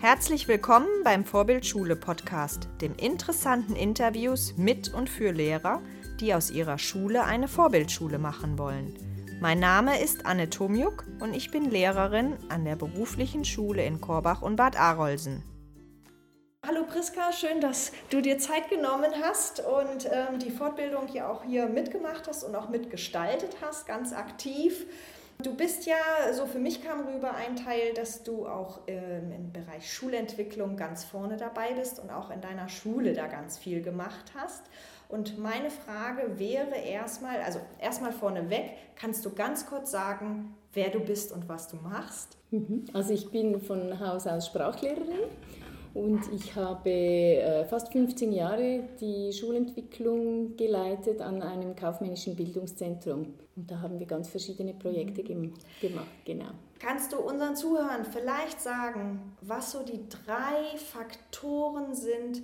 Herzlich 0.00 0.46
willkommen 0.46 0.86
beim 1.02 1.24
Vorbildschule 1.24 1.96
Podcast, 1.96 2.68
dem 2.80 2.94
interessanten 2.94 3.74
Interviews 3.74 4.54
mit 4.56 4.94
und 4.94 5.10
für 5.10 5.32
Lehrer, 5.32 5.82
die 6.20 6.34
aus 6.34 6.52
ihrer 6.52 6.78
Schule 6.78 7.24
eine 7.24 7.48
Vorbildschule 7.48 8.20
machen 8.20 8.58
wollen. 8.58 8.96
Mein 9.40 9.58
Name 9.58 10.00
ist 10.00 10.24
Anne 10.24 10.50
Tomjuk 10.50 11.04
und 11.18 11.34
ich 11.34 11.50
bin 11.50 11.68
Lehrerin 11.68 12.36
an 12.48 12.64
der 12.64 12.76
beruflichen 12.76 13.44
Schule 13.44 13.84
in 13.84 14.00
Korbach 14.00 14.40
und 14.40 14.54
Bad 14.54 14.78
Arolsen. 14.78 15.42
Hallo 16.64 16.84
Priska, 16.86 17.32
schön, 17.32 17.60
dass 17.60 17.90
du 18.10 18.20
dir 18.20 18.38
Zeit 18.38 18.70
genommen 18.70 19.10
hast 19.20 19.58
und 19.58 20.08
ähm, 20.12 20.38
die 20.38 20.52
Fortbildung 20.52 21.08
ja 21.12 21.28
auch 21.28 21.42
hier 21.42 21.66
mitgemacht 21.66 22.28
hast 22.28 22.44
und 22.44 22.54
auch 22.54 22.68
mitgestaltet 22.68 23.56
hast, 23.60 23.88
ganz 23.88 24.12
aktiv. 24.12 24.86
Du 25.40 25.54
bist 25.54 25.86
ja, 25.86 25.96
so 26.32 26.46
für 26.46 26.58
mich 26.58 26.82
kam 26.82 27.06
rüber 27.06 27.32
ein 27.32 27.54
Teil, 27.54 27.94
dass 27.94 28.24
du 28.24 28.48
auch 28.48 28.80
ähm, 28.88 29.30
im 29.30 29.52
Bereich 29.52 29.92
Schulentwicklung 29.92 30.76
ganz 30.76 31.04
vorne 31.04 31.36
dabei 31.36 31.74
bist 31.74 32.00
und 32.00 32.10
auch 32.10 32.30
in 32.30 32.40
deiner 32.40 32.68
Schule 32.68 33.12
da 33.12 33.28
ganz 33.28 33.56
viel 33.56 33.80
gemacht 33.80 34.32
hast. 34.34 34.64
Und 35.08 35.38
meine 35.38 35.70
Frage 35.70 36.40
wäre 36.40 36.74
erstmal, 36.76 37.40
also 37.40 37.60
erstmal 37.80 38.12
vorneweg, 38.12 38.72
kannst 38.96 39.24
du 39.24 39.30
ganz 39.32 39.66
kurz 39.66 39.92
sagen, 39.92 40.56
wer 40.74 40.90
du 40.90 40.98
bist 40.98 41.30
und 41.30 41.48
was 41.48 41.68
du 41.68 41.76
machst? 41.76 42.36
Mhm. 42.50 42.86
Also 42.92 43.14
ich 43.14 43.30
bin 43.30 43.60
von 43.60 44.00
Haus 44.00 44.26
aus 44.26 44.46
Sprachlehrerin 44.46 45.20
und 45.98 46.32
ich 46.32 46.54
habe 46.54 46.90
äh, 46.90 47.64
fast 47.64 47.92
15 47.92 48.32
Jahre 48.32 48.84
die 49.00 49.32
Schulentwicklung 49.32 50.56
geleitet 50.56 51.20
an 51.20 51.42
einem 51.42 51.74
kaufmännischen 51.74 52.36
Bildungszentrum. 52.36 53.34
Und 53.56 53.70
da 53.70 53.80
haben 53.80 53.98
wir 53.98 54.06
ganz 54.06 54.28
verschiedene 54.28 54.74
Projekte 54.74 55.24
gem 55.24 55.52
gemacht, 55.80 56.06
genau. 56.24 56.50
Kannst 56.78 57.12
du 57.12 57.18
unseren 57.18 57.56
Zuhörern 57.56 58.04
vielleicht 58.04 58.60
sagen, 58.60 59.34
was 59.40 59.72
so 59.72 59.82
die 59.82 60.08
drei 60.08 60.78
Faktoren 60.78 61.94
sind 61.94 62.42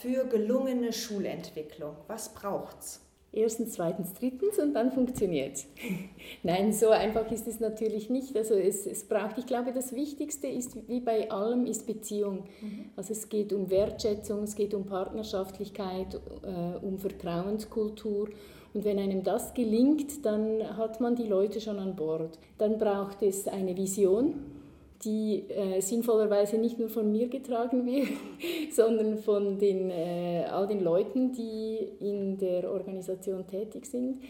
für 0.00 0.26
gelungene 0.26 0.92
Schulentwicklung? 0.92 1.96
Was 2.08 2.34
braucht 2.34 2.80
es? 2.80 3.05
Erstens, 3.36 3.72
zweitens, 3.72 4.12
drittens 4.14 4.58
und 4.58 4.74
dann 4.74 4.90
funktioniert 4.90 5.56
es. 5.56 5.66
Nein, 6.42 6.72
so 6.72 6.88
einfach 6.90 7.30
ist 7.30 7.46
es 7.46 7.60
natürlich 7.60 8.10
nicht. 8.10 8.36
Also 8.36 8.54
es, 8.54 8.86
es 8.86 9.04
braucht, 9.04 9.38
ich 9.38 9.46
glaube, 9.46 9.72
das 9.72 9.94
Wichtigste 9.94 10.46
ist, 10.46 10.76
wie 10.88 11.00
bei 11.00 11.30
allem, 11.30 11.66
ist 11.66 11.86
Beziehung. 11.86 12.44
Mhm. 12.60 12.86
Also 12.96 13.12
es 13.12 13.28
geht 13.28 13.52
um 13.52 13.70
Wertschätzung, 13.70 14.42
es 14.42 14.56
geht 14.56 14.74
um 14.74 14.86
Partnerschaftlichkeit, 14.86 16.14
äh, 16.42 16.84
um 16.84 16.98
Vertrauenskultur. 16.98 18.30
Und 18.74 18.84
wenn 18.84 18.98
einem 18.98 19.22
das 19.22 19.54
gelingt, 19.54 20.24
dann 20.26 20.76
hat 20.76 21.00
man 21.00 21.16
die 21.16 21.26
Leute 21.26 21.60
schon 21.60 21.78
an 21.78 21.96
Bord. 21.96 22.38
Dann 22.58 22.78
braucht 22.78 23.22
es 23.22 23.48
eine 23.48 23.76
Vision 23.76 24.34
die 25.04 25.48
äh, 25.50 25.80
sinnvollerweise 25.80 26.58
nicht 26.58 26.78
nur 26.78 26.88
von 26.88 27.10
mir 27.10 27.28
getragen 27.28 27.86
wird, 27.86 28.08
sondern 28.72 29.18
von 29.18 29.58
den, 29.58 29.90
äh, 29.90 30.46
all 30.50 30.66
den 30.66 30.80
Leuten, 30.80 31.32
die 31.32 31.78
in 32.00 32.38
der 32.38 32.70
Organisation 32.70 33.46
tätig 33.46 33.86
sind, 33.86 34.22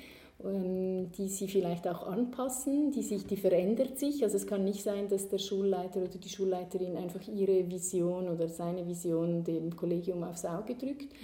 ähm, 0.45 1.11
die 1.13 1.29
sie 1.29 1.49
vielleicht 1.49 1.89
auch 1.89 2.07
anpassen, 2.07 2.91
die 2.91 3.03
sich, 3.03 3.27
die 3.27 3.37
verändert 3.37 3.99
sich. 3.99 4.23
Also 4.23 4.37
es 4.37 4.47
kann 4.47 4.65
nicht 4.65 4.83
sein, 4.83 5.09
dass 5.09 5.29
der 5.29 5.39
Schulleiter 5.39 6.01
oder 6.01 6.19
die 6.19 6.29
Schulleiterin 6.29 6.97
einfach 6.97 7.27
ihre 7.27 7.71
Vision 7.71 8.29
oder 8.29 8.49
seine 8.49 8.87
Vision 8.87 9.45
dem 9.45 9.75
Kollegium 9.75 10.23
aufs 10.25 10.45
Auge 10.45 10.75
drückt. 10.75 11.15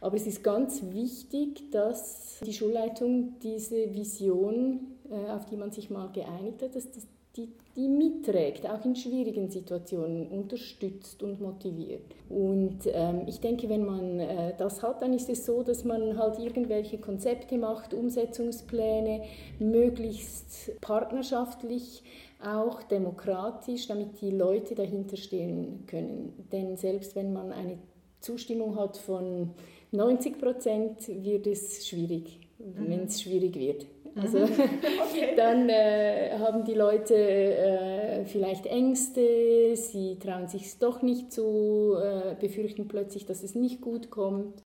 Aber 0.00 0.16
es 0.16 0.26
ist 0.26 0.42
ganz 0.42 0.82
wichtig, 0.90 1.70
dass 1.70 2.40
die 2.44 2.52
Schulleitung 2.52 3.38
diese 3.42 3.94
Vision, 3.94 4.96
äh, 5.10 5.30
auf 5.30 5.46
die 5.46 5.56
man 5.56 5.70
sich 5.70 5.90
mal 5.90 6.10
geeinigt 6.10 6.62
hat, 6.62 6.74
dass 6.74 6.90
das 6.90 7.06
die, 7.36 7.48
die 7.76 7.88
mitträgt, 7.88 8.68
auch 8.68 8.84
in 8.84 8.96
schwierigen 8.96 9.50
Situationen, 9.50 10.26
unterstützt 10.28 11.22
und 11.22 11.40
motiviert. 11.40 12.14
Und 12.28 12.80
ähm, 12.86 13.22
ich 13.26 13.40
denke, 13.40 13.68
wenn 13.68 13.84
man 13.84 14.18
äh, 14.18 14.54
das 14.56 14.82
hat, 14.82 15.02
dann 15.02 15.12
ist 15.12 15.28
es 15.28 15.46
so, 15.46 15.62
dass 15.62 15.84
man 15.84 16.18
halt 16.18 16.38
irgendwelche 16.38 16.98
Konzepte 16.98 17.56
macht, 17.58 17.94
Umsetzungspläne, 17.94 19.22
möglichst 19.58 20.72
partnerschaftlich, 20.80 22.02
auch 22.42 22.82
demokratisch, 22.82 23.88
damit 23.88 24.20
die 24.20 24.30
Leute 24.30 24.74
dahinter 24.74 25.16
stehen 25.16 25.84
können. 25.86 26.46
Denn 26.52 26.76
selbst 26.76 27.16
wenn 27.16 27.32
man 27.32 27.52
eine 27.52 27.78
Zustimmung 28.20 28.76
hat 28.76 28.96
von 28.96 29.50
90 29.92 30.38
Prozent, 30.38 31.08
wird 31.08 31.46
es 31.46 31.86
schwierig, 31.86 32.40
mhm. 32.58 32.88
wenn 32.88 33.04
es 33.04 33.22
schwierig 33.22 33.56
wird. 33.56 33.86
Also 34.20 34.38
okay. 34.42 35.34
dann 35.36 35.68
äh, 35.68 36.38
haben 36.38 36.64
die 36.64 36.74
Leute 36.74 37.14
äh, 37.14 38.24
vielleicht 38.24 38.66
Ängste, 38.66 39.76
sie 39.76 40.18
trauen 40.18 40.48
sich 40.48 40.78
doch 40.78 41.02
nicht 41.02 41.32
zu, 41.32 41.96
äh, 41.96 42.34
befürchten 42.38 42.88
plötzlich, 42.88 43.26
dass 43.26 43.42
es 43.42 43.54
nicht 43.54 43.80
gut 43.80 44.10
kommt. 44.10 44.62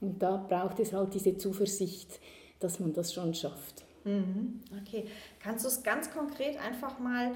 Und 0.00 0.22
da 0.22 0.36
braucht 0.36 0.80
es 0.80 0.92
halt 0.92 1.14
diese 1.14 1.36
Zuversicht, 1.36 2.20
dass 2.58 2.80
man 2.80 2.92
das 2.92 3.12
schon 3.12 3.34
schafft. 3.34 3.84
Mhm. 4.04 4.60
Okay, 4.80 5.04
kannst 5.40 5.64
du 5.64 5.68
es 5.68 5.82
ganz 5.82 6.10
konkret 6.10 6.58
einfach 6.58 6.98
mal 6.98 7.32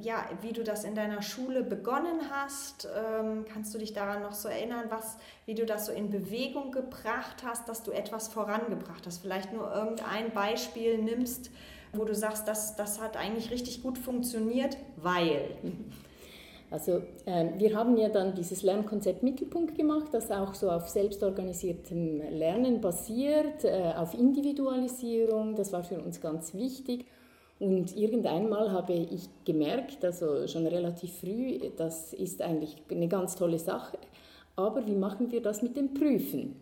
ja, 0.00 0.28
wie 0.40 0.52
du 0.52 0.64
das 0.64 0.84
in 0.84 0.94
deiner 0.94 1.22
Schule 1.22 1.62
begonnen 1.62 2.20
hast. 2.30 2.88
Ähm, 2.96 3.44
kannst 3.52 3.74
du 3.74 3.78
dich 3.78 3.92
daran 3.92 4.22
noch 4.22 4.32
so 4.32 4.48
erinnern, 4.48 4.86
was, 4.88 5.16
wie 5.46 5.54
du 5.54 5.66
das 5.66 5.86
so 5.86 5.92
in 5.92 6.10
Bewegung 6.10 6.72
gebracht 6.72 7.42
hast, 7.44 7.68
dass 7.68 7.82
du 7.82 7.90
etwas 7.90 8.28
vorangebracht 8.28 9.06
hast? 9.06 9.22
Vielleicht 9.22 9.52
nur 9.52 9.72
irgendein 9.74 10.32
Beispiel 10.32 10.98
nimmst, 10.98 11.50
wo 11.92 12.04
du 12.04 12.14
sagst, 12.14 12.48
das, 12.48 12.76
das 12.76 13.00
hat 13.00 13.16
eigentlich 13.16 13.50
richtig 13.50 13.82
gut 13.82 13.98
funktioniert, 13.98 14.76
weil. 14.96 15.56
Also 16.70 17.02
äh, 17.26 17.50
wir 17.58 17.76
haben 17.76 17.98
ja 17.98 18.08
dann 18.08 18.34
dieses 18.34 18.62
Lernkonzept 18.62 19.22
Mittelpunkt 19.22 19.74
gemacht, 19.74 20.06
das 20.12 20.30
auch 20.30 20.54
so 20.54 20.70
auf 20.70 20.88
selbstorganisiertem 20.88 22.22
Lernen 22.30 22.80
basiert, 22.80 23.64
äh, 23.64 23.92
auf 23.94 24.14
Individualisierung, 24.14 25.54
das 25.54 25.70
war 25.74 25.82
für 25.82 26.00
uns 26.00 26.22
ganz 26.22 26.54
wichtig. 26.54 27.04
Und 27.62 27.96
irgendeinmal 27.96 28.72
habe 28.72 28.92
ich 28.92 29.28
gemerkt, 29.44 30.04
also 30.04 30.48
schon 30.48 30.66
relativ 30.66 31.12
früh, 31.20 31.60
das 31.76 32.12
ist 32.12 32.42
eigentlich 32.42 32.74
eine 32.90 33.06
ganz 33.06 33.36
tolle 33.36 33.60
Sache, 33.60 33.98
aber 34.56 34.84
wie 34.84 34.96
machen 34.96 35.30
wir 35.30 35.40
das 35.40 35.62
mit 35.62 35.76
dem 35.76 35.94
Prüfen? 35.94 36.56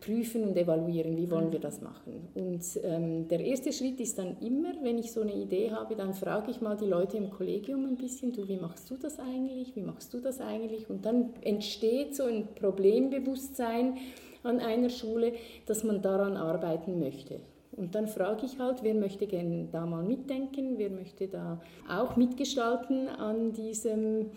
Prüfen 0.00 0.42
und 0.42 0.56
evaluieren, 0.56 1.16
wie 1.16 1.30
wollen 1.30 1.52
wir 1.52 1.60
das 1.60 1.80
machen? 1.80 2.30
Und 2.34 2.64
ähm, 2.82 3.28
der 3.28 3.38
erste 3.44 3.72
Schritt 3.72 4.00
ist 4.00 4.18
dann 4.18 4.36
immer, 4.40 4.72
wenn 4.82 4.98
ich 4.98 5.12
so 5.12 5.20
eine 5.20 5.34
Idee 5.34 5.70
habe, 5.70 5.94
dann 5.94 6.14
frage 6.14 6.50
ich 6.50 6.60
mal 6.60 6.76
die 6.76 6.86
Leute 6.86 7.16
im 7.16 7.30
Kollegium 7.30 7.86
ein 7.86 7.96
bisschen, 7.96 8.32
du, 8.32 8.48
wie 8.48 8.56
machst 8.56 8.90
du 8.90 8.96
das 8.96 9.20
eigentlich? 9.20 9.76
Wie 9.76 9.82
machst 9.82 10.12
du 10.14 10.18
das 10.18 10.40
eigentlich? 10.40 10.90
Und 10.90 11.06
dann 11.06 11.30
entsteht 11.42 12.16
so 12.16 12.24
ein 12.24 12.48
Problembewusstsein 12.56 13.98
an 14.42 14.58
einer 14.58 14.90
Schule, 14.90 15.34
dass 15.66 15.84
man 15.84 16.02
daran 16.02 16.36
arbeiten 16.36 16.98
möchte. 16.98 17.38
Und 17.76 17.94
dann 17.94 18.06
frage 18.06 18.46
ich 18.46 18.58
halt, 18.58 18.82
wer 18.82 18.94
möchte 18.94 19.26
gerne 19.26 19.68
da 19.70 19.86
mal 19.86 20.02
mitdenken, 20.02 20.78
wer 20.78 20.90
möchte 20.90 21.28
da 21.28 21.60
auch 21.88 22.16
mitgestalten 22.16 23.08
an 23.08 23.52
diesem 23.52 24.30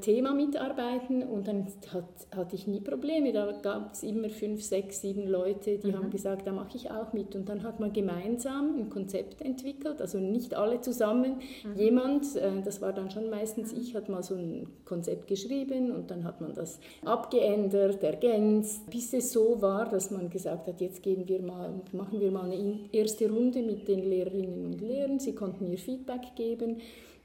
Thema 0.00 0.32
mitarbeiten 0.32 1.22
und 1.22 1.48
dann 1.48 1.66
hat, 1.92 2.04
hatte 2.34 2.54
ich 2.54 2.66
nie 2.66 2.80
Probleme. 2.80 3.32
Da 3.32 3.50
gab 3.62 3.92
es 3.92 4.02
immer 4.02 4.28
fünf, 4.28 4.62
sechs, 4.62 5.00
sieben 5.00 5.26
Leute, 5.26 5.78
die 5.78 5.88
mhm. 5.88 5.96
haben 5.96 6.10
gesagt, 6.10 6.46
da 6.46 6.52
mache 6.52 6.76
ich 6.76 6.90
auch 6.90 7.12
mit. 7.12 7.34
Und 7.34 7.48
dann 7.48 7.62
hat 7.62 7.80
man 7.80 7.92
gemeinsam 7.92 8.76
ein 8.78 8.90
Konzept 8.90 9.42
entwickelt, 9.42 10.00
also 10.00 10.18
nicht 10.18 10.54
alle 10.54 10.80
zusammen. 10.80 11.40
Mhm. 11.64 11.76
Jemand, 11.76 12.36
äh, 12.36 12.62
das 12.64 12.80
war 12.80 12.92
dann 12.92 13.10
schon 13.10 13.28
meistens 13.30 13.72
ich, 13.72 13.94
hat 13.94 14.08
mal 14.08 14.22
so 14.22 14.34
ein 14.34 14.68
Konzept 14.84 15.26
geschrieben 15.26 15.90
und 15.90 16.10
dann 16.10 16.24
hat 16.24 16.40
man 16.40 16.54
das 16.54 16.78
abgeändert, 17.04 18.02
ergänzt, 18.02 18.88
bis 18.90 19.12
es 19.12 19.32
so 19.32 19.60
war, 19.60 19.88
dass 19.88 20.10
man 20.10 20.30
gesagt 20.30 20.68
hat, 20.68 20.80
jetzt 20.80 21.02
gehen 21.02 21.26
wir 21.26 21.42
mal, 21.42 21.74
machen 21.92 22.20
wir 22.20 22.30
mal 22.30 22.50
eine 22.50 22.78
erste 22.92 23.28
Runde 23.28 23.62
mit 23.62 23.88
den 23.88 24.08
Lehrerinnen 24.08 24.66
und 24.66 24.80
Lehrern. 24.80 25.18
Sie 25.18 25.34
konnten 25.34 25.66
ihr 25.66 25.78
Feedback 25.78 26.36
geben. 26.36 26.76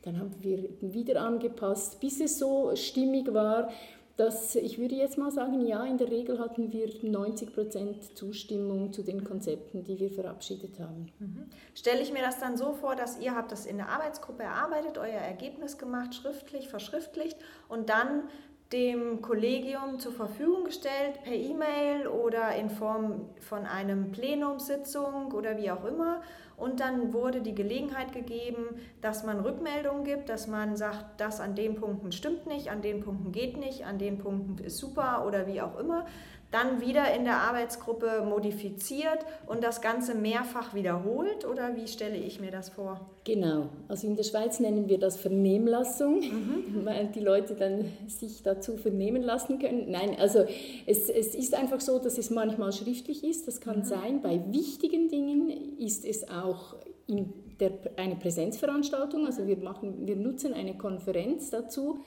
Dann 0.04 0.20
haben 0.20 0.36
wir 0.42 0.70
wieder 0.82 1.22
angepasst, 1.22 2.00
bis 2.00 2.20
es 2.20 2.38
so 2.38 2.76
stimmig 2.76 3.34
war, 3.34 3.70
dass 4.16 4.56
ich 4.56 4.78
würde 4.78 4.94
jetzt 4.96 5.18
mal 5.18 5.32
sagen, 5.32 5.66
ja, 5.66 5.84
in 5.86 5.98
der 5.98 6.12
Regel 6.12 6.38
hatten 6.38 6.72
wir 6.72 6.88
90 7.02 7.54
Prozent 7.54 8.18
Zustimmung 8.18 8.94
zu 8.94 9.02
den 9.02 9.24
Konzepten, 9.24 9.84
die 9.84 10.00
wir 10.00 10.12
verabschiedet 10.12 10.80
haben. 10.80 11.12
Mhm. 11.18 11.46
Stelle 11.74 12.02
ich 12.02 12.14
mir 12.14 12.22
das 12.22 12.40
dann 12.40 12.56
so 12.56 12.74
vor, 12.74 12.96
dass 12.96 13.20
ihr 13.20 13.36
habt 13.36 13.52
das 13.52 13.66
in 13.66 13.78
der 13.78 13.90
Arbeitsgruppe 13.90 14.44
erarbeitet, 14.44 15.00
euer 15.00 15.20
Ergebnis 15.20 15.80
gemacht, 15.80 16.14
schriftlich, 16.14 16.70
verschriftlicht 16.70 17.38
und 17.70 17.90
dann 17.90 18.30
dem 18.72 19.22
Kollegium 19.22 20.00
zur 20.00 20.12
Verfügung 20.14 20.64
gestellt 20.64 21.22
per 21.24 21.34
E-Mail 21.34 22.08
oder 22.08 22.56
in 22.56 22.70
Form 22.70 23.30
von 23.40 23.66
einem 23.66 24.12
Plenumssitzung 24.12 25.32
oder 25.32 25.58
wie 25.58 25.72
auch 25.72 25.86
immer 25.86 26.22
und 26.58 26.80
dann 26.80 27.14
wurde 27.14 27.42
die 27.42 27.56
Gelegenheit 27.56 28.14
gegeben, 28.14 28.80
dass 29.02 29.24
man 29.24 29.40
Rückmeldungen 29.40 30.04
gibt, 30.04 30.30
dass 30.30 30.48
man 30.48 30.76
sagt, 30.76 31.20
das 31.20 31.40
an 31.40 31.56
den 31.56 31.76
Punkten 31.76 32.12
stimmt 32.12 32.48
nicht, 32.48 32.70
an 32.70 32.82
den 32.82 33.02
Punkten 33.02 33.32
geht 33.32 33.58
nicht, 33.58 33.86
an 33.86 33.98
den 33.98 34.18
Punkten 34.18 34.64
ist 34.64 34.78
super 34.78 35.26
oder 35.26 35.48
wie 35.48 35.62
auch 35.62 35.80
immer 35.80 36.06
dann 36.54 36.82
wieder 36.82 37.14
in 37.16 37.24
der 37.24 37.38
Arbeitsgruppe 37.38 38.24
modifiziert 38.24 39.26
und 39.48 39.64
das 39.64 39.82
Ganze 39.82 40.14
mehrfach 40.14 40.76
wiederholt? 40.76 41.46
Oder 41.46 41.76
wie 41.76 41.88
stelle 41.88 42.16
ich 42.16 42.40
mir 42.40 42.52
das 42.52 42.70
vor? 42.70 43.02
Genau, 43.24 43.70
also 43.88 44.06
in 44.06 44.16
der 44.16 44.24
Schweiz 44.24 44.60
nennen 44.60 44.88
wir 44.88 45.00
das 45.00 45.18
Vernehmlassung, 45.18 46.20
mhm. 46.20 46.64
weil 46.86 47.08
die 47.08 47.22
Leute 47.22 47.56
dann 47.56 47.86
sich 48.08 48.44
dazu 48.44 48.78
vernehmen 48.78 49.24
lassen 49.24 49.58
können. 49.58 49.90
Nein, 49.90 50.16
also 50.20 50.46
es, 50.86 51.10
es 51.10 51.34
ist 51.34 51.56
einfach 51.56 51.82
so, 51.82 51.98
dass 51.98 52.20
es 52.20 52.30
manchmal 52.30 52.72
schriftlich 52.72 53.24
ist, 53.24 53.48
das 53.48 53.60
kann 53.60 53.80
mhm. 53.80 53.86
sein. 53.86 54.22
Bei 54.22 54.40
wichtigen 54.52 55.10
Dingen 55.10 55.78
ist 55.80 56.06
es 56.06 56.30
auch 56.30 56.43
in 57.08 57.34
der, 57.60 57.72
eine 57.98 58.16
Präsenzveranstaltung, 58.16 59.26
also 59.26 59.46
wir, 59.48 59.58
machen, 59.58 60.08
wir 60.08 60.16
nutzen 60.16 60.54
eine 60.54 60.78
Konferenz 60.78 61.50
dazu 61.50 62.00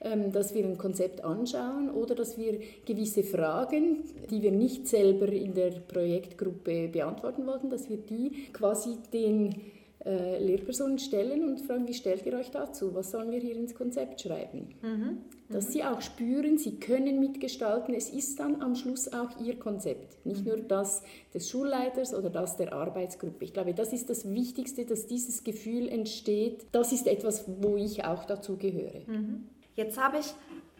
ähm, 0.00 0.30
dass 0.30 0.54
wir 0.54 0.64
ein 0.64 0.78
Konzept 0.78 1.24
anschauen 1.24 1.90
oder 1.90 2.14
dass 2.14 2.38
wir 2.38 2.60
gewisse 2.86 3.24
Fragen, 3.24 4.04
die 4.30 4.42
wir 4.42 4.52
nicht 4.52 4.86
selber 4.86 5.26
in 5.26 5.54
der 5.54 5.70
Projektgruppe 5.70 6.86
beantworten 6.86 7.44
wollten, 7.48 7.68
dass 7.68 7.90
wir 7.90 7.96
die 7.96 8.46
quasi 8.52 8.98
den 9.12 9.56
äh, 10.04 10.38
Lehrpersonen 10.38 11.00
stellen 11.00 11.42
und 11.48 11.62
fragen, 11.62 11.88
wie 11.88 11.94
stellt 11.94 12.24
ihr 12.26 12.34
euch 12.34 12.52
dazu? 12.52 12.94
Was 12.94 13.10
sollen 13.10 13.32
wir 13.32 13.40
hier 13.40 13.56
ins 13.56 13.74
Konzept 13.74 14.20
schreiben? 14.20 14.68
Mhm. 14.82 15.18
Dass 15.50 15.68
mhm. 15.68 15.72
sie 15.72 15.84
auch 15.84 16.00
spüren, 16.00 16.58
sie 16.58 16.78
können 16.78 17.20
mitgestalten. 17.20 17.94
Es 17.94 18.10
ist 18.10 18.38
dann 18.38 18.60
am 18.60 18.74
Schluss 18.74 19.12
auch 19.12 19.40
ihr 19.40 19.58
Konzept, 19.58 20.24
nicht 20.26 20.42
mhm. 20.42 20.48
nur 20.48 20.56
das 20.58 21.02
des 21.32 21.48
Schulleiters 21.48 22.14
oder 22.14 22.30
das 22.30 22.56
der 22.56 22.72
Arbeitsgruppe. 22.72 23.44
Ich 23.44 23.52
glaube, 23.52 23.74
das 23.74 23.92
ist 23.92 24.10
das 24.10 24.28
Wichtigste, 24.30 24.84
dass 24.84 25.06
dieses 25.06 25.44
Gefühl 25.44 25.88
entsteht. 25.88 26.66
Das 26.72 26.92
ist 26.92 27.06
etwas, 27.06 27.44
wo 27.60 27.76
ich 27.76 28.04
auch 28.04 28.24
dazu 28.24 28.56
gehöre. 28.56 29.02
Mhm. 29.06 29.48
Jetzt 29.74 29.98
habe 29.98 30.18
ich 30.18 30.26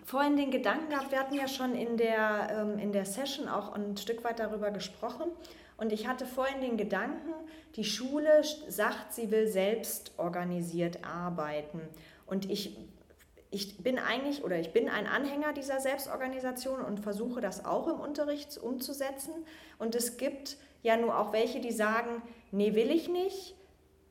vorhin 0.05 0.37
den 0.37 0.51
Gedanken 0.51 0.89
gehabt, 0.89 1.13
wir 1.13 1.21
hatten 1.21 1.35
ja 1.35 1.49
schon 1.49 1.75
in 1.75 1.97
der, 1.97 2.49
ähm, 2.51 2.79
in 2.79 2.93
der 2.93 3.05
Session 3.05 3.49
auch 3.49 3.73
ein 3.73 3.97
Stück 3.97 4.25
weit 4.25 4.39
darüber 4.39 4.71
gesprochen. 4.71 5.31
Und 5.77 5.93
ich 5.93 6.09
hatte 6.09 6.27
vorhin 6.27 6.61
den 6.61 6.77
Gedanken, 6.77 7.33
die 7.77 7.85
Schule 7.85 8.43
sagt, 8.69 9.13
sie 9.13 9.31
will 9.31 9.47
selbst 9.47 10.13
organisiert 10.17 11.05
arbeiten. 11.05 11.81
Und 12.27 12.51
ich, 12.51 12.77
ich 13.51 13.79
bin 13.83 13.99
eigentlich 13.99 14.45
oder 14.45 14.59
ich 14.59 14.73
bin 14.73 14.89
ein 14.89 15.07
Anhänger 15.07 15.53
dieser 15.53 15.81
Selbstorganisation 15.81 16.81
und 16.81 17.01
versuche 17.01 17.41
das 17.41 17.65
auch 17.65 17.89
im 17.89 18.01
Unterricht 18.01 18.59
umzusetzen. 18.59 19.33
Und 19.79 19.95
es 19.95 20.17
gibt 20.17 20.57
ja 20.83 20.97
nur 20.97 21.19
auch 21.19 21.33
welche, 21.33 21.61
die 21.61 21.73
sagen, 21.73 22.23
nee, 22.51 22.75
will 22.75 22.91
ich 22.91 23.09
nicht 23.09 23.55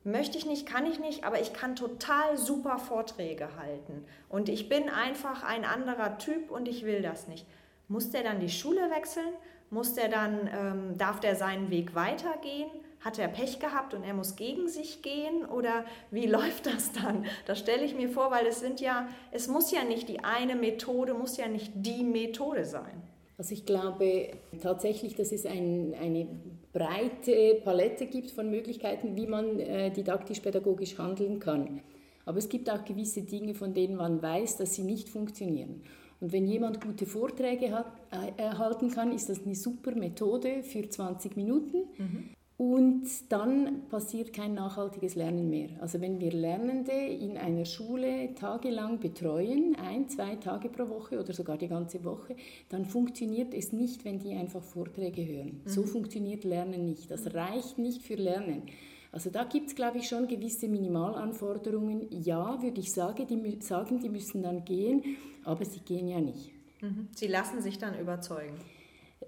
Möchte 0.08 0.38
ich 0.38 0.46
nicht, 0.46 0.66
kann 0.66 0.86
ich 0.86 0.98
nicht, 1.00 1.24
aber 1.24 1.38
ich 1.38 1.52
kann 1.52 1.76
total 1.76 2.38
super 2.38 2.78
Vorträge 2.78 3.48
halten. 3.58 4.06
Und 4.30 4.48
ich 4.48 4.68
bin 4.70 4.88
einfach 4.88 5.42
ein 5.42 5.66
anderer 5.66 6.16
Typ 6.16 6.50
und 6.50 6.66
ich 6.66 6.86
will 6.86 7.02
das 7.02 7.28
nicht. 7.28 7.46
Muss 7.88 8.10
der 8.10 8.22
dann 8.22 8.40
die 8.40 8.48
Schule 8.48 8.90
wechseln? 8.90 9.34
Muss 9.68 9.94
der 9.94 10.08
dann, 10.08 10.48
ähm, 10.50 10.98
darf 10.98 11.20
der 11.20 11.36
seinen 11.36 11.70
Weg 11.70 11.94
weitergehen? 11.94 12.70
Hat 13.00 13.18
er 13.18 13.28
Pech 13.28 13.60
gehabt 13.60 13.94
und 13.94 14.02
er 14.02 14.14
muss 14.14 14.36
gegen 14.36 14.68
sich 14.68 15.02
gehen? 15.02 15.44
Oder 15.46 15.84
wie 16.10 16.26
läuft 16.36 16.66
das 16.66 16.92
dann? 16.92 17.26
Das 17.46 17.58
stelle 17.58 17.84
ich 17.84 17.94
mir 17.94 18.08
vor, 18.08 18.30
weil 18.30 18.46
es 18.46 18.60
sind 18.60 18.80
ja, 18.80 19.08
es 19.30 19.48
muss 19.48 19.70
ja 19.70 19.84
nicht 19.84 20.08
die 20.08 20.24
eine 20.24 20.56
Methode, 20.56 21.14
muss 21.14 21.36
ja 21.36 21.48
nicht 21.48 21.72
die 21.74 22.02
Methode 22.02 22.64
sein. 22.64 23.02
Also 23.38 23.54
ich 23.54 23.64
glaube 23.64 24.30
tatsächlich, 24.60 25.14
dass 25.14 25.30
es 25.30 25.46
ein, 25.46 25.94
eine 26.00 26.26
breite 26.72 27.60
Palette 27.64 28.06
gibt 28.06 28.32
von 28.32 28.50
Möglichkeiten, 28.50 29.16
wie 29.16 29.28
man 29.28 29.60
äh, 29.60 29.92
didaktisch-pädagogisch 29.92 30.98
handeln 30.98 31.38
kann. 31.38 31.80
Aber 32.24 32.38
es 32.38 32.48
gibt 32.48 32.68
auch 32.68 32.84
gewisse 32.84 33.22
Dinge, 33.22 33.54
von 33.54 33.74
denen 33.74 33.96
man 33.96 34.20
weiß, 34.20 34.56
dass 34.56 34.74
sie 34.74 34.82
nicht 34.82 35.08
funktionieren. 35.08 35.82
Und 36.20 36.32
wenn 36.32 36.46
jemand 36.46 36.80
gute 36.80 37.06
Vorträge 37.06 37.72
hat, 37.72 37.86
äh, 38.10 38.42
erhalten 38.42 38.90
kann, 38.90 39.12
ist 39.12 39.28
das 39.28 39.44
eine 39.44 39.54
super 39.54 39.92
Methode 39.94 40.62
für 40.64 40.88
20 40.88 41.36
Minuten. 41.36 41.84
Mhm. 41.96 42.30
Und 42.58 43.06
dann 43.28 43.88
passiert 43.88 44.32
kein 44.32 44.54
nachhaltiges 44.54 45.14
Lernen 45.14 45.48
mehr. 45.48 45.68
Also 45.80 46.00
wenn 46.00 46.18
wir 46.18 46.32
Lernende 46.32 46.90
in 46.90 47.36
einer 47.36 47.64
Schule 47.64 48.34
tagelang 48.34 48.98
betreuen, 48.98 49.76
ein, 49.76 50.08
zwei 50.08 50.34
Tage 50.34 50.68
pro 50.68 50.88
Woche 50.88 51.20
oder 51.20 51.32
sogar 51.32 51.56
die 51.56 51.68
ganze 51.68 52.04
Woche, 52.04 52.34
dann 52.68 52.84
funktioniert 52.84 53.54
es 53.54 53.72
nicht, 53.72 54.04
wenn 54.04 54.18
die 54.18 54.34
einfach 54.34 54.60
Vorträge 54.60 55.24
hören. 55.24 55.60
Mhm. 55.64 55.68
So 55.68 55.84
funktioniert 55.84 56.42
Lernen 56.42 56.84
nicht. 56.84 57.08
Das 57.12 57.32
reicht 57.32 57.78
nicht 57.78 58.02
für 58.02 58.16
Lernen. 58.16 58.62
Also 59.12 59.30
da 59.30 59.44
gibt 59.44 59.68
es, 59.68 59.76
glaube 59.76 59.98
ich, 59.98 60.08
schon 60.08 60.26
gewisse 60.26 60.66
Minimalanforderungen. 60.66 62.08
Ja, 62.10 62.60
würde 62.60 62.80
ich 62.80 62.92
sagen 62.92 63.24
die, 63.28 63.62
sagen, 63.62 64.00
die 64.00 64.08
müssen 64.08 64.42
dann 64.42 64.64
gehen, 64.64 65.04
aber 65.44 65.64
sie 65.64 65.80
gehen 65.80 66.08
ja 66.08 66.20
nicht. 66.20 66.50
Mhm. 66.80 67.06
Sie 67.14 67.28
lassen 67.28 67.62
sich 67.62 67.78
dann 67.78 67.96
überzeugen. 67.96 68.58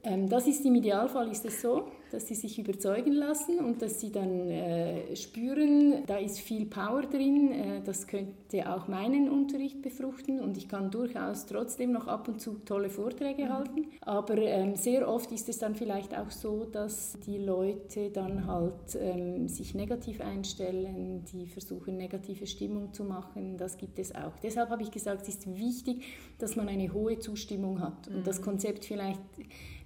Ähm, 0.02 0.28
das 0.28 0.46
ist 0.46 0.64
im 0.64 0.74
Idealfall 0.74 1.30
ist 1.30 1.44
es 1.44 1.60
so, 1.60 1.84
dass 2.10 2.26
sie 2.26 2.34
sich 2.34 2.58
überzeugen 2.58 3.12
lassen 3.12 3.58
und 3.58 3.82
dass 3.82 4.00
sie 4.00 4.10
dann 4.10 4.48
äh, 4.48 5.14
spüren, 5.14 6.04
da 6.06 6.16
ist 6.16 6.40
viel 6.40 6.66
Power 6.66 7.02
drin, 7.02 7.52
äh, 7.52 7.82
das 7.82 8.06
könnte 8.06 8.72
auch 8.72 8.88
meinen 8.88 9.28
Unterricht 9.28 9.82
befruchten 9.82 10.40
und 10.40 10.56
ich 10.56 10.68
kann 10.68 10.90
durchaus 10.90 11.46
trotzdem 11.46 11.92
noch 11.92 12.08
ab 12.08 12.28
und 12.28 12.40
zu 12.40 12.54
tolle 12.64 12.88
Vorträge 12.88 13.44
mhm. 13.44 13.52
halten. 13.52 13.86
Aber 14.00 14.38
ähm, 14.38 14.74
sehr 14.74 15.06
oft 15.08 15.30
ist 15.32 15.48
es 15.48 15.58
dann 15.58 15.74
vielleicht 15.74 16.16
auch 16.16 16.30
so, 16.30 16.64
dass 16.64 17.18
die 17.26 17.38
Leute 17.38 18.10
dann 18.10 18.46
halt 18.46 18.98
ähm, 18.98 19.48
sich 19.48 19.74
negativ 19.74 20.20
einstellen, 20.20 21.24
die 21.32 21.46
versuchen 21.46 21.98
negative 21.98 22.46
Stimmung 22.46 22.92
zu 22.94 23.04
machen, 23.04 23.58
das 23.58 23.76
gibt 23.76 23.98
es 23.98 24.14
auch. 24.14 24.32
Deshalb 24.42 24.70
habe 24.70 24.82
ich 24.82 24.90
gesagt, 24.90 25.22
es 25.22 25.28
ist 25.28 25.58
wichtig, 25.58 26.04
dass 26.38 26.56
man 26.56 26.68
eine 26.68 26.92
hohe 26.92 27.18
Zustimmung 27.18 27.80
hat 27.80 28.08
und 28.08 28.20
mhm. 28.20 28.24
das 28.24 28.40
Konzept 28.40 28.86
vielleicht 28.86 29.20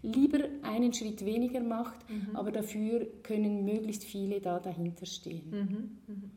lieber 0.04 0.40
einen 0.62 0.92
Schritt 0.92 1.24
weniger 1.24 1.60
macht, 1.60 2.08
mhm. 2.08 2.36
aber 2.36 2.52
dafür 2.52 3.06
können 3.22 3.64
möglichst 3.64 4.04
viele 4.04 4.40
da 4.40 4.58
dahinter 4.58 5.06
stehen. 5.06 5.50
Mhm. 5.50 6.14
Mhm. 6.14 6.30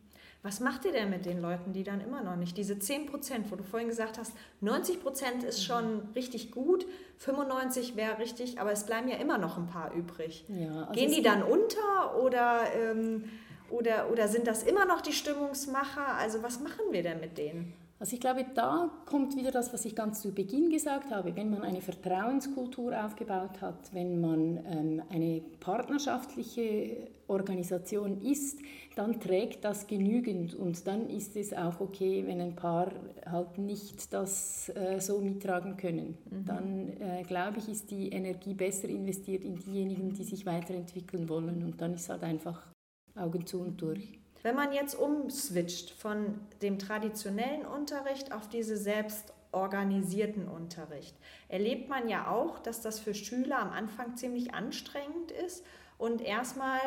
Was 0.43 0.59
macht 0.61 0.85
ihr 0.85 0.93
denn 0.93 1.09
mit 1.09 1.25
den 1.25 1.41
Leuten, 1.41 1.73
die 1.73 1.83
dann 1.83 1.99
immer 1.99 2.23
noch 2.23 2.37
nicht, 2.37 2.55
diese 2.55 2.79
10 2.79 3.07
Prozent, 3.07 3.51
wo 3.51 3.55
du 3.55 3.63
vorhin 3.63 3.89
gesagt 3.89 4.17
hast, 4.17 4.31
90 4.61 5.01
Prozent 5.01 5.43
ist 5.43 5.63
schon 5.63 5.95
mhm. 5.95 6.01
richtig 6.15 6.51
gut, 6.51 6.85
95 7.17 7.95
wäre 7.95 8.19
richtig, 8.19 8.59
aber 8.59 8.71
es 8.71 8.85
bleiben 8.85 9.09
ja 9.09 9.17
immer 9.17 9.37
noch 9.37 9.57
ein 9.57 9.67
paar 9.67 9.93
übrig. 9.93 10.45
Ja, 10.47 10.85
also 10.85 10.93
Gehen 10.93 11.11
die 11.11 11.21
dann 11.21 11.43
unter 11.43 12.23
oder, 12.23 12.61
ähm, 12.75 13.25
oder, 13.69 14.09
oder 14.11 14.27
sind 14.29 14.47
das 14.47 14.63
immer 14.63 14.85
noch 14.85 15.01
die 15.01 15.11
Stimmungsmacher? 15.11 16.15
Also 16.15 16.41
was 16.43 16.61
machen 16.61 16.85
wir 16.91 17.03
denn 17.03 17.19
mit 17.19 17.37
denen? 17.37 17.73
Also 17.99 18.13
ich 18.13 18.19
glaube, 18.19 18.45
da 18.53 18.91
kommt 19.05 19.35
wieder 19.35 19.49
das, 19.49 19.73
was 19.73 19.83
ich 19.85 19.95
ganz 19.95 20.21
zu 20.21 20.31
Beginn 20.31 20.69
gesagt 20.69 21.09
habe. 21.09 21.35
Wenn 21.35 21.49
man 21.49 21.63
eine 21.63 21.81
Vertrauenskultur 21.81 22.94
aufgebaut 23.03 23.59
hat, 23.59 23.91
wenn 23.91 24.21
man 24.21 24.59
ähm, 24.65 25.01
eine 25.09 25.41
partnerschaftliche 25.59 27.07
Organisation 27.27 28.21
ist, 28.21 28.59
dann 28.95 29.19
trägt 29.19 29.65
das 29.65 29.88
genügend 29.88 30.53
und 30.53 30.85
dann 30.85 31.09
ist 31.09 31.35
es 31.35 31.53
auch 31.53 31.79
okay, 31.79 32.23
wenn 32.27 32.39
ein 32.39 32.56
paar 32.56 32.92
halt 33.25 33.57
nicht 33.57 34.13
das 34.13 34.69
äh, 34.69 34.99
so 34.99 35.19
mittragen 35.19 35.75
können. 35.75 36.18
Mhm. 36.30 36.45
Dann 36.45 36.89
äh, 37.01 37.23
glaube 37.23 37.57
ich, 37.57 37.68
ist 37.68 37.89
die 37.89 38.09
Energie 38.09 38.54
besser 38.54 38.89
investiert 38.89 39.44
in 39.44 39.56
diejenigen, 39.56 40.13
die 40.13 40.23
sich 40.23 40.45
weiterentwickeln 40.45 41.27
wollen 41.30 41.63
und 41.63 41.81
dann 41.81 41.95
ist 41.95 42.09
halt 42.09 42.23
einfach 42.23 42.68
Augen 43.16 43.45
zu 43.45 43.61
und 43.61 43.81
durch. 43.81 44.19
Wenn 44.44 44.56
man 44.56 44.71
jetzt 44.71 44.95
umswitcht 44.95 45.91
von 45.91 46.39
dem 46.61 46.79
traditionellen 46.79 47.65
Unterricht 47.65 48.31
auf 48.31 48.47
diese 48.49 48.77
selbstorganisierten 48.77 50.47
Unterricht, 50.47 51.15
erlebt 51.49 51.89
man 51.89 52.07
ja 52.07 52.29
auch, 52.29 52.59
dass 52.59 52.81
das 52.81 52.99
für 52.99 53.13
Schüler 53.13 53.59
am 53.59 53.71
Anfang 53.71 54.15
ziemlich 54.15 54.53
anstrengend 54.53 55.31
ist 55.31 55.65
und 55.97 56.21
erstmal 56.21 56.79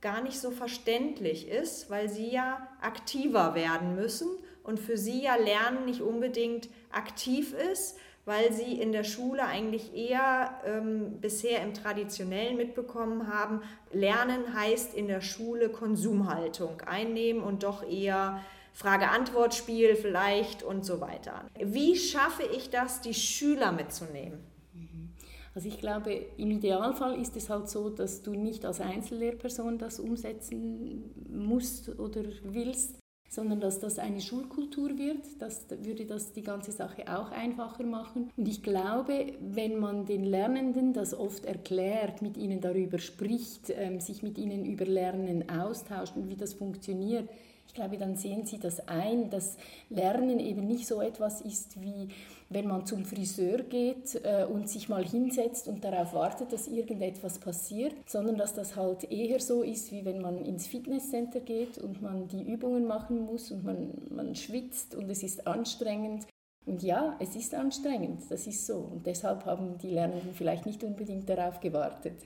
gar 0.00 0.20
nicht 0.20 0.38
so 0.38 0.50
verständlich 0.50 1.48
ist, 1.48 1.88
weil 1.88 2.08
sie 2.08 2.30
ja 2.30 2.68
aktiver 2.80 3.54
werden 3.54 3.94
müssen 3.94 4.28
und 4.62 4.78
für 4.78 4.98
sie 4.98 5.22
ja 5.22 5.36
Lernen 5.36 5.84
nicht 5.86 6.02
unbedingt 6.02 6.68
aktiv 6.90 7.54
ist, 7.54 7.96
weil 8.24 8.52
sie 8.52 8.80
in 8.80 8.92
der 8.92 9.04
Schule 9.04 9.44
eigentlich 9.44 9.94
eher 9.94 10.50
ähm, 10.64 11.20
bisher 11.20 11.62
im 11.62 11.74
Traditionellen 11.74 12.56
mitbekommen 12.56 13.26
haben, 13.26 13.62
Lernen 13.90 14.54
heißt 14.54 14.94
in 14.94 15.08
der 15.08 15.20
Schule 15.20 15.68
Konsumhaltung 15.68 16.80
einnehmen 16.82 17.42
und 17.42 17.64
doch 17.64 17.88
eher 17.88 18.40
Frage-Antwort-Spiel 18.74 19.96
vielleicht 19.96 20.62
und 20.62 20.84
so 20.84 21.00
weiter. 21.00 21.44
Wie 21.60 21.96
schaffe 21.96 22.44
ich 22.56 22.70
das, 22.70 23.00
die 23.00 23.14
Schüler 23.14 23.72
mitzunehmen? 23.72 24.38
Mhm. 24.72 25.10
Also 25.54 25.68
ich 25.68 25.78
glaube, 25.78 26.12
im 26.36 26.50
Idealfall 26.50 27.20
ist 27.20 27.36
es 27.36 27.50
halt 27.50 27.68
so, 27.68 27.90
dass 27.90 28.22
du 28.22 28.32
nicht 28.32 28.64
als 28.64 28.80
Einzellehrperson 28.80 29.78
das 29.78 29.98
umsetzen 30.00 31.12
musst 31.28 31.98
oder 31.98 32.22
willst, 32.44 33.01
sondern 33.32 33.60
dass 33.60 33.80
das 33.80 33.98
eine 33.98 34.20
Schulkultur 34.20 34.98
wird. 34.98 35.24
Das 35.38 35.64
würde 35.80 36.04
das 36.04 36.34
die 36.34 36.42
ganze 36.42 36.70
Sache 36.70 37.04
auch 37.08 37.30
einfacher 37.30 37.82
machen. 37.82 38.30
Und 38.36 38.46
ich 38.46 38.62
glaube, 38.62 39.32
wenn 39.40 39.78
man 39.78 40.04
den 40.04 40.24
Lernenden 40.24 40.92
das 40.92 41.14
oft 41.14 41.46
erklärt, 41.46 42.20
mit 42.20 42.36
ihnen 42.36 42.60
darüber 42.60 42.98
spricht, 42.98 43.70
ähm, 43.70 44.00
sich 44.00 44.22
mit 44.22 44.36
ihnen 44.36 44.66
über 44.66 44.84
Lernen 44.84 45.48
austauscht 45.48 46.14
und 46.14 46.28
wie 46.28 46.36
das 46.36 46.52
funktioniert, 46.52 47.26
ich 47.72 47.76
glaube, 47.76 47.96
dann 47.96 48.16
sehen 48.16 48.44
Sie 48.44 48.58
das 48.58 48.86
ein, 48.86 49.30
dass 49.30 49.56
Lernen 49.88 50.40
eben 50.40 50.66
nicht 50.66 50.86
so 50.86 51.00
etwas 51.00 51.40
ist 51.40 51.80
wie 51.80 52.08
wenn 52.50 52.66
man 52.66 52.84
zum 52.84 53.06
Friseur 53.06 53.62
geht 53.62 54.20
äh, 54.24 54.44
und 54.44 54.68
sich 54.68 54.90
mal 54.90 55.02
hinsetzt 55.02 55.68
und 55.68 55.82
darauf 55.82 56.12
wartet, 56.12 56.52
dass 56.52 56.68
irgendetwas 56.68 57.38
passiert, 57.38 57.94
sondern 58.04 58.36
dass 58.36 58.52
das 58.52 58.76
halt 58.76 59.10
eher 59.10 59.40
so 59.40 59.62
ist, 59.62 59.90
wie 59.90 60.04
wenn 60.04 60.20
man 60.20 60.44
ins 60.44 60.66
Fitnesscenter 60.66 61.40
geht 61.40 61.78
und 61.78 62.02
man 62.02 62.28
die 62.28 62.42
Übungen 62.42 62.86
machen 62.86 63.24
muss 63.24 63.50
und 63.50 63.64
man, 63.64 63.92
man 64.10 64.34
schwitzt 64.34 64.94
und 64.94 65.08
es 65.08 65.22
ist 65.22 65.46
anstrengend. 65.46 66.26
Und 66.66 66.82
ja, 66.82 67.16
es 67.20 67.34
ist 67.36 67.54
anstrengend, 67.54 68.20
das 68.28 68.46
ist 68.46 68.66
so. 68.66 68.76
Und 68.76 69.06
deshalb 69.06 69.46
haben 69.46 69.78
die 69.78 69.90
Lernenden 69.90 70.34
vielleicht 70.34 70.66
nicht 70.66 70.84
unbedingt 70.84 71.26
darauf 71.28 71.58
gewartet. 71.58 72.16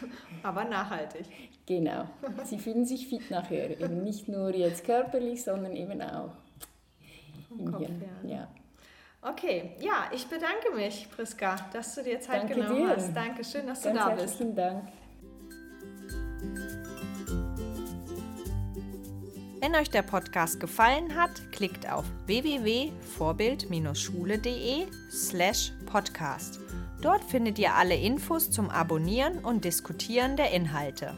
Aber 0.42 0.64
nachhaltig. 0.64 1.26
Genau. 1.66 2.06
Sie 2.44 2.58
fühlen 2.58 2.84
sich 2.86 3.06
fit 3.08 3.30
nachher. 3.30 3.78
Eben 3.78 4.02
nicht 4.02 4.26
nur 4.28 4.54
jetzt 4.54 4.84
körperlich, 4.84 5.44
sondern 5.44 5.76
eben 5.76 6.00
auch 6.02 6.32
im 7.50 7.70
Kopf, 7.72 7.82
Ja. 8.24 8.28
ja. 8.28 8.48
Okay, 9.20 9.72
ja, 9.80 10.08
ich 10.12 10.26
bedanke 10.28 10.70
mich, 10.76 11.08
Priska, 11.14 11.56
dass 11.72 11.94
du 11.96 12.04
dir 12.04 12.20
Zeit 12.20 12.42
Danke 12.42 12.54
genommen 12.54 12.86
dir. 12.86 12.96
hast. 12.96 13.12
Danke 13.14 13.42
schön, 13.44 13.66
dass 13.66 13.82
Ganz 13.82 13.98
du 13.98 14.04
da 14.04 14.08
bist. 14.10 14.20
Herzlichen 14.40 14.54
Dank. 14.54 14.88
Wenn 19.60 19.74
euch 19.74 19.90
der 19.90 20.02
Podcast 20.02 20.60
gefallen 20.60 21.16
hat, 21.16 21.50
klickt 21.50 21.90
auf 21.90 22.04
www.vorbild-schule.de 22.26 24.86
slash 25.10 25.72
podcast. 25.86 26.60
Dort 27.00 27.22
findet 27.22 27.58
ihr 27.58 27.74
alle 27.74 27.94
Infos 27.94 28.50
zum 28.50 28.70
Abonnieren 28.70 29.38
und 29.38 29.64
Diskutieren 29.64 30.36
der 30.36 30.50
Inhalte. 30.50 31.14